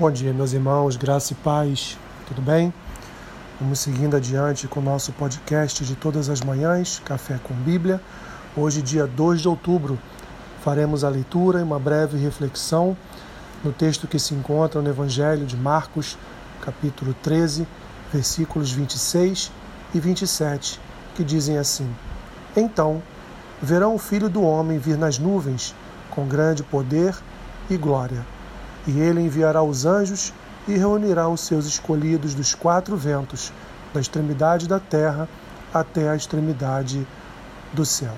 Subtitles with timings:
[0.00, 2.72] Bom dia, meus irmãos, graça e paz, tudo bem?
[3.60, 8.00] Vamos seguindo adiante com o nosso podcast de todas as manhãs, Café com Bíblia.
[8.56, 9.98] Hoje, dia 2 de outubro,
[10.64, 12.96] faremos a leitura e uma breve reflexão
[13.62, 16.16] no texto que se encontra no Evangelho de Marcos,
[16.62, 17.68] capítulo 13,
[18.10, 19.52] versículos 26
[19.94, 20.80] e 27,
[21.14, 21.94] que dizem assim:
[22.56, 23.02] Então
[23.60, 25.74] verão o Filho do Homem vir nas nuvens
[26.10, 27.14] com grande poder
[27.68, 28.39] e glória
[28.86, 30.32] e ele enviará os anjos
[30.66, 33.52] e reunirá os seus escolhidos dos quatro ventos,
[33.92, 35.28] da extremidade da terra
[35.72, 37.06] até a extremidade
[37.72, 38.14] do céu.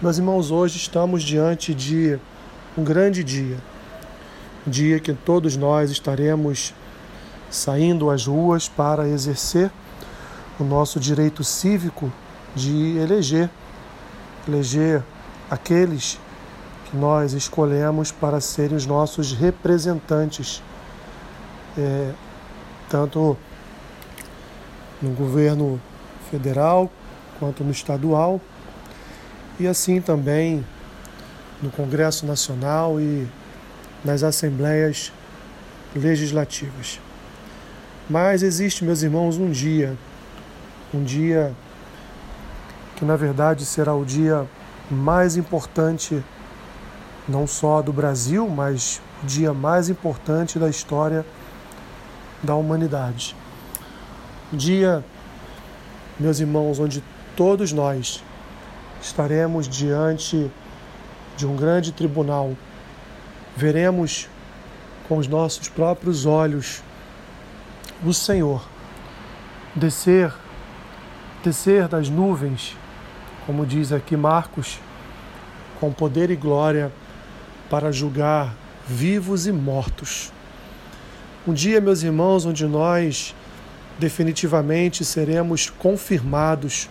[0.00, 2.18] Meus irmãos, hoje estamos diante de
[2.76, 3.58] um grande dia,
[4.66, 6.74] um dia que todos nós estaremos
[7.50, 9.70] saindo às ruas para exercer
[10.58, 12.12] o nosso direito cívico
[12.54, 13.50] de eleger,
[14.46, 15.02] eleger
[15.50, 16.29] aqueles que
[16.92, 20.62] nós escolhemos para serem os nossos representantes,
[21.78, 22.12] é,
[22.88, 23.36] tanto
[25.00, 25.80] no governo
[26.30, 26.90] federal
[27.38, 28.40] quanto no estadual,
[29.58, 30.64] e assim também
[31.62, 33.26] no Congresso Nacional e
[34.04, 35.12] nas assembleias
[35.94, 36.98] legislativas.
[38.08, 39.96] Mas existe, meus irmãos, um dia,
[40.92, 41.54] um dia
[42.96, 44.46] que na verdade será o dia
[44.90, 46.22] mais importante
[47.30, 51.24] não só do Brasil, mas o dia mais importante da história
[52.42, 53.36] da humanidade.
[54.52, 55.04] Um dia,
[56.18, 57.02] meus irmãos, onde
[57.36, 58.22] todos nós
[59.00, 60.50] estaremos diante
[61.36, 62.54] de um grande tribunal,
[63.56, 64.28] veremos
[65.08, 66.82] com os nossos próprios olhos
[68.04, 68.62] o Senhor
[69.74, 70.34] descer,
[71.44, 72.76] descer das nuvens,
[73.46, 74.78] como diz aqui Marcos,
[75.78, 76.92] com poder e glória
[77.70, 78.54] para julgar
[78.86, 80.32] vivos e mortos.
[81.46, 83.34] Um dia, meus irmãos, onde nós
[83.98, 86.90] definitivamente seremos confirmados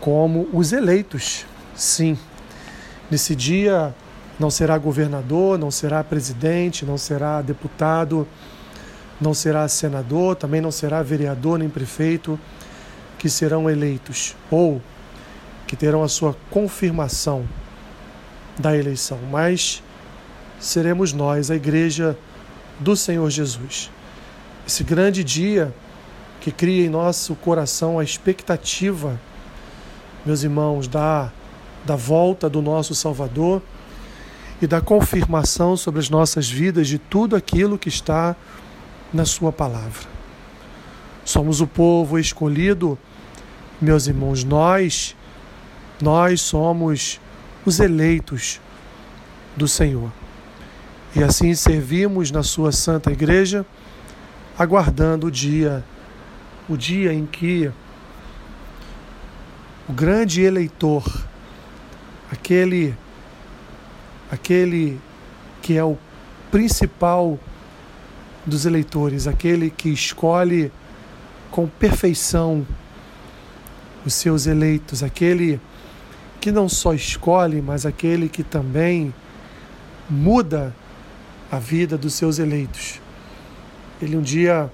[0.00, 1.44] como os eleitos.
[1.74, 2.16] Sim,
[3.10, 3.94] nesse dia
[4.38, 8.26] não será governador, não será presidente, não será deputado,
[9.20, 12.38] não será senador, também não será vereador nem prefeito
[13.18, 14.80] que serão eleitos ou
[15.66, 17.46] que terão a sua confirmação
[18.58, 19.82] da eleição, mas
[20.58, 22.16] seremos nós, a igreja
[22.78, 23.90] do Senhor Jesus.
[24.66, 25.74] Esse grande dia
[26.40, 29.20] que cria em nosso coração a expectativa,
[30.24, 31.30] meus irmãos, da,
[31.84, 33.62] da volta do nosso Salvador
[34.60, 38.34] e da confirmação sobre as nossas vidas de tudo aquilo que está
[39.12, 40.06] na Sua palavra.
[41.24, 42.98] Somos o povo escolhido,
[43.80, 45.16] meus irmãos, nós,
[46.00, 47.20] nós somos
[47.64, 48.60] os eleitos
[49.56, 50.12] do Senhor.
[51.14, 53.64] E assim servimos na sua santa igreja,
[54.58, 55.84] aguardando o dia,
[56.68, 57.70] o dia em que
[59.88, 61.04] o grande eleitor,
[62.30, 62.94] aquele
[64.30, 65.00] aquele
[65.62, 65.96] que é o
[66.50, 67.38] principal
[68.44, 70.72] dos eleitores, aquele que escolhe
[71.50, 72.66] com perfeição
[74.04, 75.60] os seus eleitos, aquele
[76.40, 79.12] que não só escolhe, mas aquele que também
[80.08, 80.74] muda
[81.50, 83.00] a vida dos seus eleitos.
[84.00, 84.70] Ele um dia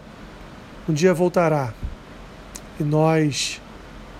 [0.88, 1.72] um dia voltará.
[2.80, 3.60] E nós,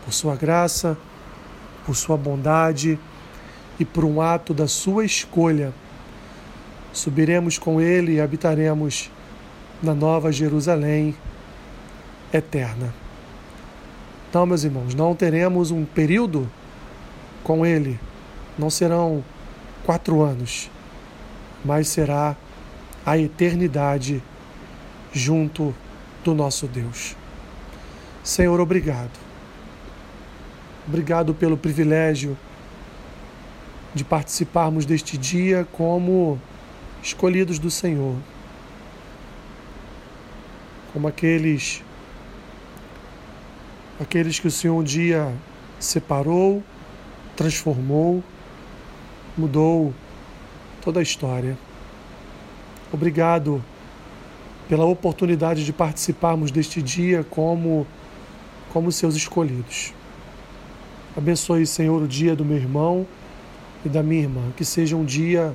[0.05, 0.97] por sua graça,
[1.85, 2.99] por sua bondade
[3.79, 5.73] e por um ato da sua escolha,
[6.93, 9.11] subiremos com ele e habitaremos
[9.83, 11.17] na nova Jerusalém
[12.33, 12.95] eterna.
[14.31, 16.49] Então, meus irmãos, não teremos um período
[17.43, 17.99] com ele,
[18.57, 19.25] não serão
[19.85, 20.71] quatro anos,
[21.65, 22.37] mas será
[23.05, 24.23] a eternidade
[25.13, 25.75] junto
[26.25, 27.17] do nosso Deus.
[28.23, 29.11] Senhor, obrigado.
[30.87, 32.37] Obrigado pelo privilégio
[33.95, 36.41] de participarmos deste dia como
[37.03, 38.17] escolhidos do Senhor,
[40.93, 41.83] como aqueles
[44.01, 45.33] aqueles que o Senhor um dia
[45.79, 46.63] separou,
[47.37, 48.23] transformou,
[49.37, 49.95] mudou
[50.83, 51.57] toda a história.
[52.93, 53.65] Obrigado
[54.69, 57.87] pela oportunidade de participarmos deste dia como
[58.73, 59.93] como seus escolhidos.
[61.15, 63.07] Abençoe, Senhor, o dia do meu irmão
[63.85, 65.55] e da minha irmã, que seja um dia,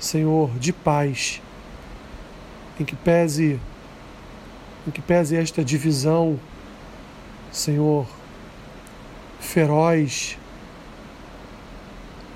[0.00, 1.40] Senhor, de paz,
[2.80, 3.60] em que pese
[4.86, 6.38] em que pese esta divisão,
[7.50, 8.06] Senhor,
[9.40, 10.38] feroz,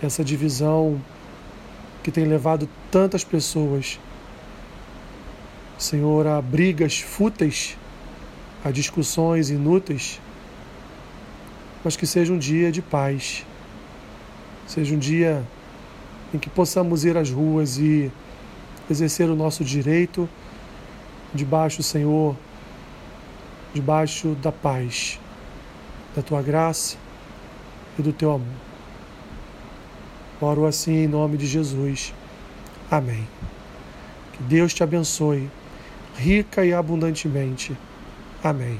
[0.03, 1.01] essa divisão
[2.11, 4.01] que tem levado tantas pessoas
[5.79, 7.77] Senhor, a brigas fúteis,
[8.65, 10.21] a discussões inúteis,
[11.83, 13.47] mas que seja um dia de paz,
[14.67, 15.43] seja um dia
[16.35, 18.11] em que possamos ir às ruas e
[18.91, 20.29] exercer o nosso direito
[21.33, 22.37] debaixo, Senhor,
[23.73, 25.19] debaixo da paz,
[26.15, 26.99] da tua graça
[27.99, 28.70] e do teu amor.
[30.41, 32.15] Oro assim em nome de Jesus.
[32.91, 33.27] Amém.
[34.33, 35.51] Que Deus te abençoe
[36.21, 37.77] rica e abundantemente.
[38.43, 38.79] Amém.